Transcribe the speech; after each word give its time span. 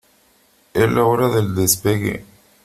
Es 0.73 0.91
la 0.91 1.03
hora 1.03 1.29
del 1.29 1.53
despegue. 1.53 2.25